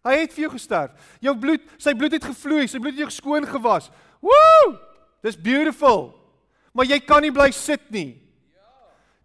[0.08, 1.10] Hy het vir jou gesterf.
[1.23, 3.89] Jou bloed, sy bloed het gevloei, sy bloed het jou skoon gewas.
[4.23, 4.77] Woew!
[5.25, 6.12] Dis beautiful.
[6.71, 8.17] Maar jy kan nie bly sit nie.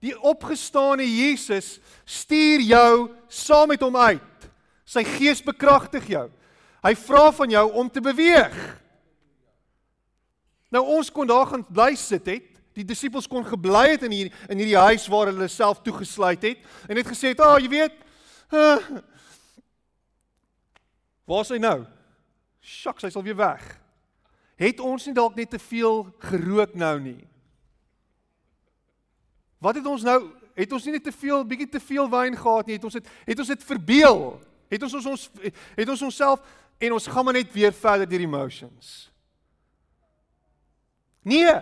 [0.03, 2.95] Die opgestane Jesus stuur jou
[3.31, 4.49] saam met hom uit.
[4.85, 6.27] Sy gees bekragtig jou.
[6.83, 8.57] Hy vra van jou om te beweeg.
[10.75, 12.49] Nou ons kon daar gaan bly sit het.
[12.73, 16.63] Die disippels kon gebly het in hier in hierdie huis waar hulle self toegesluit het
[16.89, 17.99] en het gesê "Ag, oh, jy weet,
[18.51, 19.03] uh,
[21.25, 21.79] Waar is hy nou?
[22.63, 23.63] Sjoks, hy's al weer weg.
[24.61, 27.21] Het ons nie dalk net te veel gerook nou nie?
[29.63, 30.19] Wat het ons nou
[30.59, 33.07] het ons nie net te veel bietjie te veel wyn gehad nie, het ons het
[33.29, 34.19] het ons dit verbeel.
[34.73, 35.29] Het ons ons ons
[35.79, 36.43] het ons onsself
[36.83, 38.91] en ons gaan maar net weer verder deur emotions.
[41.23, 41.55] Nee.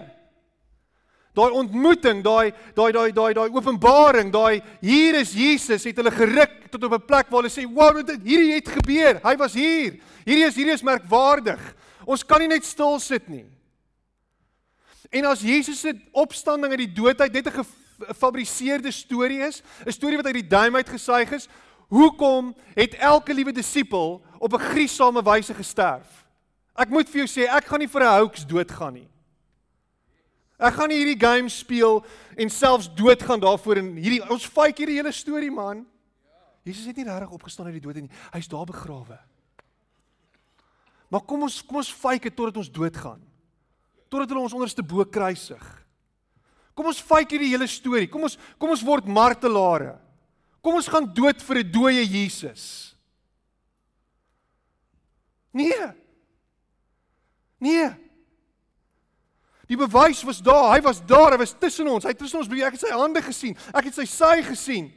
[1.36, 6.56] Daai ontmoeting, daai daai daai daai daai openbaring, daai hier is Jesus het hulle geruk
[6.72, 9.20] tot op 'n plek waar hulle sê, "Wow, dit hierdie het gebeur.
[9.22, 10.00] Hy was hier.
[10.24, 11.60] Hierdie is hierdie is merkwaardig.
[12.06, 13.46] Ons kan nie net stil sit nie."
[15.10, 17.64] En as Jesus se opstanding uit die dood uit net 'n
[18.08, 21.48] gefabriseerde storie is, 'n storie wat uit die duim uit gesuig is,
[21.88, 26.26] hoekom het elke liewe disipel op 'n griesame wyse gesterf?
[26.74, 29.08] Ek moet vir jou sê, ek gaan nie vir 'n hoax doodgaan nie.
[30.60, 32.04] Ek gaan nie hierdie game speel
[32.36, 35.86] en selfs doodgaan daarvoor en hierdie ons fake hierdie hele storie man.
[36.62, 38.10] Jesus het nie regtig opgestaan uit die dood nie.
[38.32, 39.18] Hy's daar begrawe.
[41.08, 43.22] Maar kom ons kom ons fake dit totdat ons doodgaan.
[44.08, 45.79] Totdat hulle ons onderste bo kruisig.
[46.80, 48.08] Kom ons fake hierdie hele storie.
[48.08, 49.98] Kom ons kom ons word martelare.
[50.64, 52.96] Kom ons gaan dood vir 'n dooie Jesus.
[55.52, 55.92] Nee.
[57.60, 57.90] Nee.
[59.68, 60.72] Die bewys was daar.
[60.72, 61.32] Hy was daar.
[61.32, 62.04] Hy was tussen ons.
[62.04, 62.72] Hy het tussen ons beweeg.
[62.72, 63.56] Ek het sy hande gesien.
[63.74, 64.88] Ek het sy sy gesien.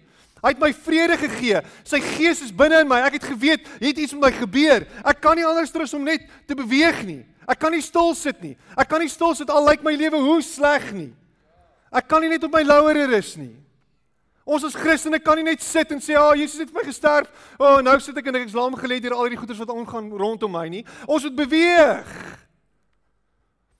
[0.41, 1.59] Hy het my vrede gegee.
[1.83, 3.01] Sy gees is binne in my.
[3.01, 4.87] Ek het geweet, het iets met my gebeur.
[5.03, 7.25] Ek kan nie anders as om net te beweeg nie.
[7.45, 8.55] Ek kan nie stil sit nie.
[8.77, 11.11] Ek kan nie stil sit al lyk my lewe hoe sleg nie.
[11.93, 13.53] Ek kan nie net op my lauwere rus nie.
[14.43, 16.89] Ons as Christene kan nie net sit en sê, "Ag, oh, Jesus het vir my
[16.89, 17.29] gesterf.
[17.59, 19.69] O, oh, nou sit ek en ek is lam gelê deur al hierdie goeders wat
[19.69, 22.39] aangaan rondom my nie." Ons moet beweeg.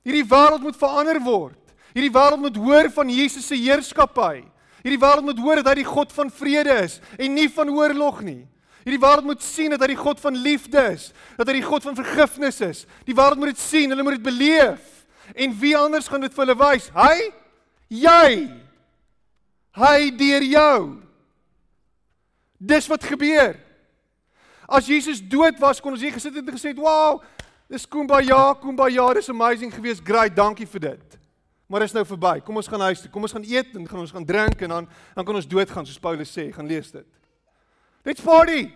[0.06, 1.60] Hierdie wêreld moet verander word.
[1.94, 4.44] Hierdie wêreld moet hoor van Jesus se heerskappy.
[4.84, 8.22] Hierdie wêreld moet hoor dat hy die God van vrede is en nie van oorlog
[8.22, 8.48] nie.
[8.84, 11.84] Hierdie wêreld moet sien dat hy die God van liefde is, dat hy die God
[11.84, 12.86] van vergifnis is.
[13.06, 15.06] Die wêreld moet dit sien, hulle moet dit beleef.
[15.36, 16.90] En wie anders gaan dit vir hulle wys?
[16.96, 17.43] Hy?
[17.94, 18.50] Jy.
[19.78, 20.78] Hy deur jou.
[22.58, 23.58] Dis wat gebeur.
[24.70, 27.22] As Jesus dood was, kon ons hier gesit het en gesê, "Wow,
[27.70, 30.04] dis kumbaya, kumbaya, dis amazing geweest.
[30.04, 31.20] Great, dankie vir dit."
[31.68, 32.40] Maar is nou verby.
[32.40, 33.10] Kom ons gaan huis toe.
[33.10, 35.86] Kom ons gaan eet en gaan ons gaan drink en dan dan kan ons doodgaan
[35.86, 36.52] soos Paulus sê.
[36.54, 37.06] Gaan lees dit.
[38.06, 38.72] Let's party.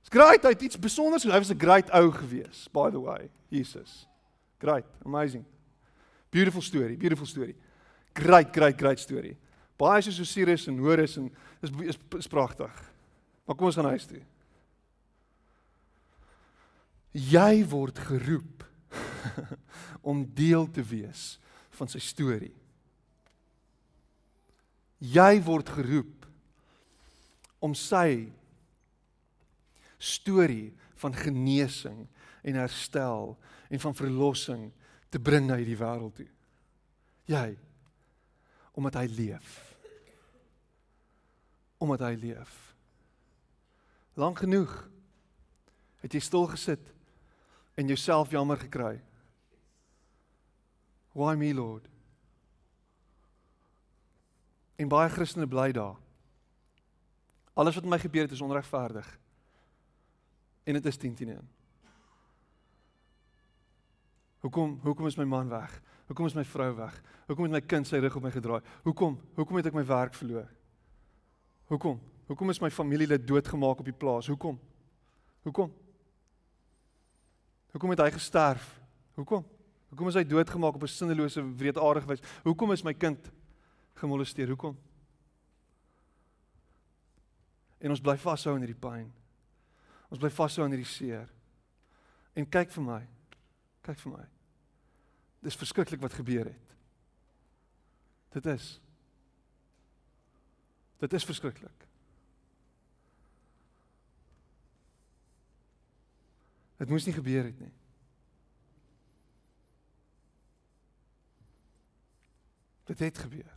[0.00, 0.42] It's great.
[0.42, 1.24] Hy het iets besonders.
[1.24, 3.30] Hy was 'n great ou geweest, by the way.
[3.48, 4.06] Jesus.
[4.58, 5.44] Great, amazing.
[6.34, 7.54] Beautiful story, beautiful story.
[8.12, 9.36] Great, great, great story.
[9.78, 11.28] Baie soos Osiris en Horus en
[11.62, 12.74] is is, is pragtig.
[13.46, 14.18] Maar kom ons gaan huis toe.
[17.14, 18.66] Jy word geroep
[20.10, 21.36] om deel te wees
[21.78, 22.54] van sy storie.
[24.98, 26.26] Jy word geroep
[27.62, 28.32] om sy
[30.02, 32.08] storie van genesing
[32.42, 33.36] en herstel
[33.70, 34.72] en van verlossing
[35.14, 36.26] te bring na hierdie wêreld toe.
[37.30, 37.54] Jy
[38.74, 39.50] omdat hy leef.
[41.78, 42.54] Omdat hy leef.
[44.18, 44.72] Lank genoeg
[46.02, 46.90] het jy stil gesit
[47.78, 48.98] en jouself jammer gekry.
[51.14, 51.86] Why me Lord?
[54.74, 55.94] En baie Christene bly daar.
[57.54, 59.06] Alles wat met my gebeur het is onregverdig.
[60.66, 61.53] En dit is 10 teen 1.
[64.44, 65.80] Hoekom hoekom is my man weg?
[66.06, 66.96] Hoekom is my vrou weg?
[67.26, 68.60] Hoekom het my kind sy rug op my gedraai?
[68.84, 69.16] Hoekom?
[69.38, 70.50] Hoekom het ek my werk verloor?
[71.72, 71.96] Hoekom?
[72.28, 74.28] Hoekom is my familielid doodgemaak op die plaas?
[74.28, 74.58] Hoekom?
[75.48, 75.72] Hoekom?
[77.72, 78.66] Hoekom het hy gesterf?
[79.16, 79.46] Hoekom?
[79.94, 82.22] Hoekom is hy doodgemaak op 'n sinnelose wreedaardige wyse?
[82.44, 83.32] Hoekom is my kind
[83.94, 84.48] gemolesteer?
[84.48, 84.76] Hoekom?
[87.78, 89.12] En ons bly vashou in hierdie pyn.
[90.10, 91.28] Ons bly vashou in hierdie seer.
[92.34, 93.02] En kyk vir my.
[93.82, 94.33] Kyk vir my.
[95.44, 96.76] Dis verskriklik wat gebeur het.
[98.32, 98.80] Dit is.
[100.98, 101.86] Dit is verskriklik.
[106.76, 107.72] Dit moes nie gebeur het nie.
[112.84, 113.52] Dit het gebeur.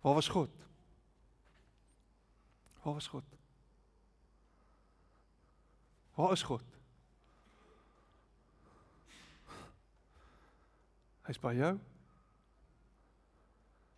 [0.00, 0.50] Waar was God?
[2.82, 3.24] Waar was God?
[6.14, 6.64] Waar is God?
[11.26, 11.74] Hy's by jou.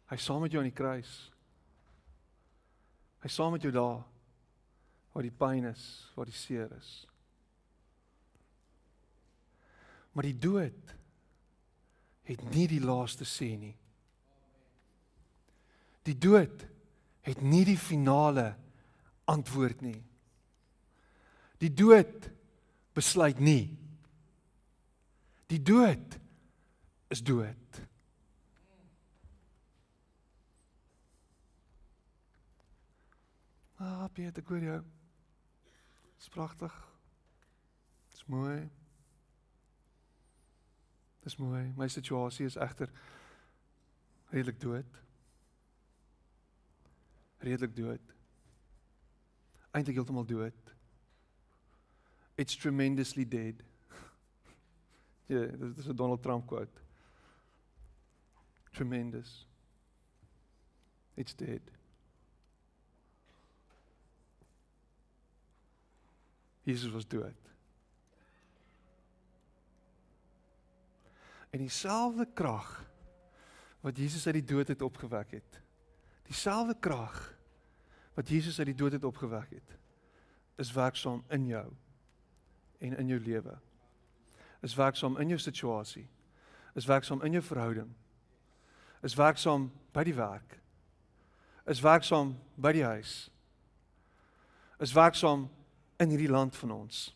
[0.09, 1.11] Hy's saam met jou aan die kruis.
[3.25, 4.01] Hy's saam met jou daar
[5.13, 5.83] waar die pyn is,
[6.15, 6.93] waar die seer is.
[10.15, 10.95] Maar die dood
[12.29, 13.75] het nie die laaste sê nie.
[16.07, 16.65] Die dood
[17.27, 18.53] het nie die finale
[19.29, 19.99] antwoord nie.
[21.59, 22.31] Die dood
[22.97, 23.75] besluit nie.
[25.51, 26.17] Die dood
[27.09, 27.89] is dood.
[33.79, 34.79] Ah, Piet, ek hoor jou.
[36.19, 36.75] Dis pragtig.
[38.11, 38.59] Dis mooi.
[41.23, 41.63] Dis mooi.
[41.79, 42.91] My situasie is egter
[44.33, 44.99] redelik dood.
[47.45, 48.15] Redelik dood.
[49.71, 50.75] Eintlik heeltemal dood.
[52.37, 53.63] It's tremendously dead.
[55.29, 56.88] Ja, dit is 'n Donald Trump quote.
[58.79, 59.45] Tremendous.
[61.17, 61.61] It's dead.
[66.63, 67.35] Jesus was dood.
[71.51, 72.91] En dieselfde krag
[73.81, 75.61] wat Jesus uit die dood het opgewek het.
[76.23, 77.35] Dieselfde krag
[78.15, 79.79] wat Jesus uit die dood het opgewek het,
[80.55, 81.73] is werksaam in jou
[82.79, 83.59] en in jou lewe.
[84.61, 86.09] Is werksaam in jou situasie.
[86.75, 87.97] Is werksaam in jou verhouding.
[89.03, 90.59] Is werksaam by die werk.
[91.69, 93.29] Is werksaam by die huis.
[94.83, 95.49] Is werksaam
[95.99, 97.09] in hierdie land van ons.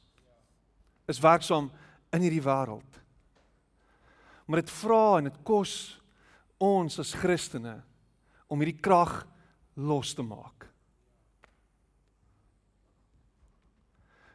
[1.10, 1.70] Is werksaam
[2.12, 3.00] in hierdie wêreld.
[4.46, 5.74] Maar dit vra en dit kos
[6.62, 7.78] ons as Christene
[8.52, 9.22] om hierdie krag
[9.74, 10.68] los te maak.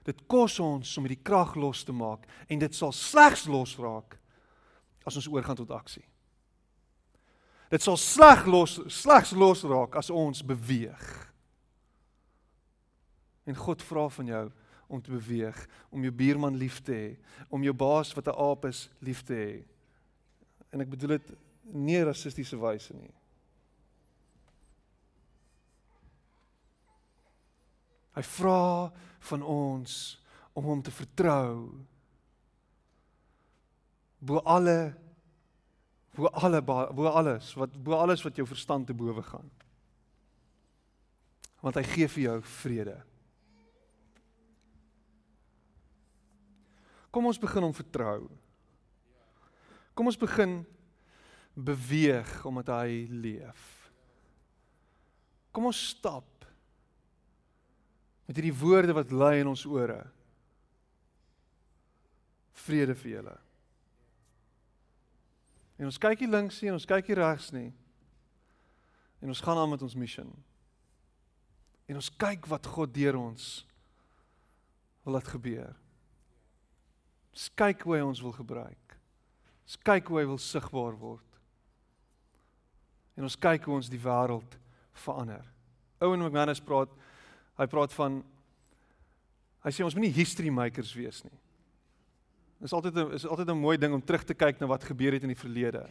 [0.08, 4.16] Dit kos ons om hierdie krag los te maak en dit sal slegs losraak
[5.08, 6.06] as ons oorgaan tot aksie.
[7.70, 11.08] Dit sal sleg los slegs losraak as ons beweeg.
[13.48, 14.46] En God vra van jou
[14.88, 15.58] om te beweeg,
[15.92, 17.10] om jou buurman lief te hê,
[17.52, 19.66] om jou baas wat 'n aap is lief te hê.
[20.72, 23.14] En ek bedoel dit nie rassistiese wyse nie.
[28.16, 30.22] Hy vra van ons
[30.54, 31.86] om hom te vertrou.
[34.20, 34.96] Bo alle
[36.18, 39.50] bo alle bo alles wat bo alles wat jou verstand te bowe gaan.
[41.62, 42.98] Want hy gee vir jou vrede.
[47.14, 48.28] Kom ons begin om vertrou.
[49.98, 50.60] Kom ons begin
[51.58, 53.66] beweeg omdat hy leef.
[55.54, 56.46] Kom ons stap
[58.28, 60.02] met hierdie woorde wat lei in ons ore.
[62.68, 63.38] Vrede vir julle.
[65.78, 67.70] En ons kyk hier links nie en ons kyk hier regs nie.
[69.22, 70.26] En ons gaan aan met ons missie.
[71.88, 73.48] En ons kyk wat God deur ons
[75.06, 75.76] wil laat gebeur.
[77.32, 78.98] Ons kyk hoe hy ons wil gebruik.
[79.68, 81.40] Ons kyk hoe hy wil sigbaar word.
[83.18, 84.58] En ons kyk hoe ons die wêreld
[84.98, 85.46] verander.
[86.04, 86.92] Owen McManus praat
[87.58, 88.20] hy praat van
[89.66, 91.38] hy sê ons moenie history makers wees nie.
[92.58, 94.84] Dit is altyd 'n is altyd 'n mooi ding om terug te kyk na wat
[94.84, 95.90] gebeur het in die verlede.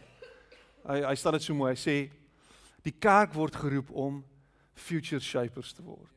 [0.83, 1.73] Hy hy stel dit so mooi.
[1.73, 2.11] Hy sê
[2.83, 4.25] die kerk word geroep om
[4.73, 6.11] future shapers te word.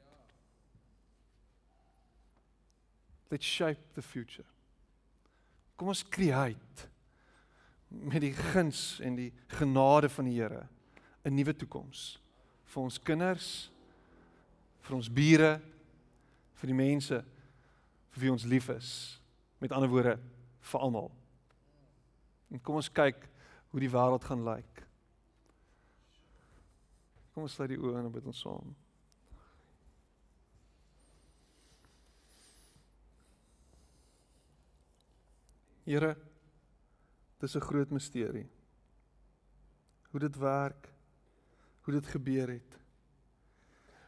[3.30, 4.46] Let's shape the future.
[5.76, 6.88] Kom ons create
[7.88, 10.68] met die guns en die genade van die Here
[11.24, 12.18] 'n nuwe toekoms
[12.64, 13.70] vir ons kinders,
[14.80, 15.60] vir ons bure,
[16.54, 17.24] vir die mense
[18.10, 19.20] vir wie ons lief is.
[19.60, 20.18] Met ander woorde,
[20.70, 21.10] vir almal.
[22.50, 23.26] En kom ons kyk
[23.70, 24.84] hoe die wêreld gaan lyk.
[27.34, 28.72] Kom ons sluit die oë en bid ons saam.
[35.86, 36.14] Here,
[37.40, 38.48] dis 'n groot misterie.
[40.10, 40.92] Hoe dit werk,
[41.82, 42.78] hoe dit gebeur het.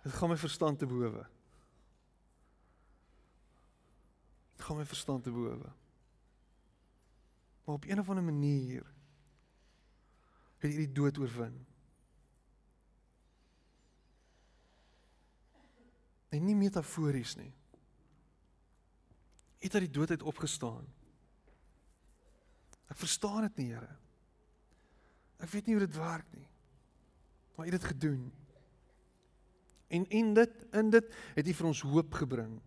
[0.02, 1.26] Dit gaan my verstand te bowe.
[4.56, 5.72] Dit gaan my verstand te bowe.
[7.64, 8.92] Maar op een of ander manier
[10.58, 11.66] het hierdie dood oorwin.
[16.28, 17.52] En nie metafories nie.
[19.58, 20.86] Het uit die dood uit opgestaan.
[22.90, 23.96] Ek verstaan dit nie, Here.
[25.42, 26.46] Ek weet nie hoe dit werk nie.
[27.54, 28.32] Maar U het dit gedoen.
[29.92, 32.60] En in dit in dit het U vir ons hoop gebring.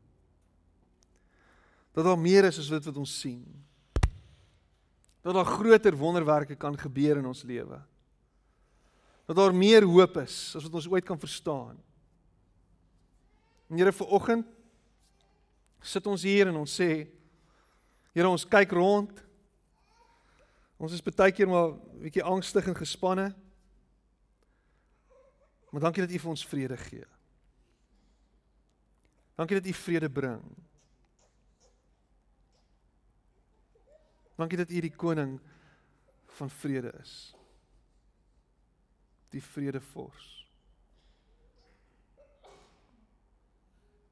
[1.96, 3.46] Dat daar meer is as wat wat ons sien.
[5.26, 7.82] Dat daar groter wonderwerke kan gebeur in ons lewe.
[9.26, 11.80] Dat daar meer hoop is as wat ons ooit kan verstaan.
[13.70, 14.46] En Here, vir oggend
[15.82, 17.08] sit ons hier en ons sê
[18.14, 19.26] Here, ons kyk rond
[20.76, 23.30] Ons is baie keer maar bietjie angstig en gespanne.
[25.72, 27.06] Maar dankie dat U vir ons vrede gee.
[29.40, 30.44] Dankie dat U vrede bring.
[34.36, 35.40] Dankie dat U die koning
[36.26, 37.36] van vrede is.
[39.30, 40.34] Die vredevors.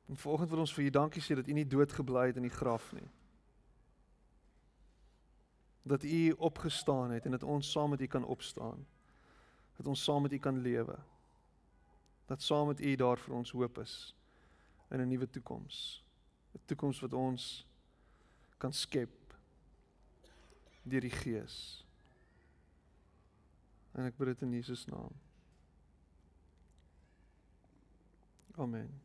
[0.05, 2.47] En vanoggend wil ons vir U dankie sê dat U nie dood gebly het in
[2.47, 3.07] die graf nie.
[5.83, 8.85] Dat U opgestaan het en dat ons saam met U kan opstaan.
[9.75, 10.95] Dat ons saam met U kan lewe.
[12.25, 14.15] Dat saam met U daar vir ons hoop is
[14.89, 16.03] in 'n nuwe toekoms.
[16.53, 17.67] 'n Toekoms wat ons
[18.57, 19.22] kan skep
[20.83, 21.57] deur die Gees.
[23.93, 25.13] En ek bid dit in Jesus naam.
[28.57, 29.02] Amen.